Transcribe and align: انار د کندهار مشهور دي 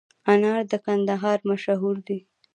انار 0.31 0.63
د 0.71 0.73
کندهار 0.85 1.39
مشهور 1.49 1.95
دي 2.07 2.19